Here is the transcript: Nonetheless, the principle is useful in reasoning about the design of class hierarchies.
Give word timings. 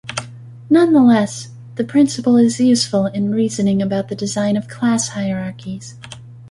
Nonetheless, 0.67 1.49
the 1.75 1.83
principle 1.83 2.35
is 2.35 2.59
useful 2.59 3.05
in 3.05 3.35
reasoning 3.35 3.83
about 3.83 4.07
the 4.07 4.15
design 4.15 4.57
of 4.57 4.67
class 4.67 5.09
hierarchies. 5.09 5.93